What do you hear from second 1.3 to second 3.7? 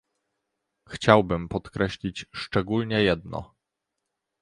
podkreślić szczególnie jedno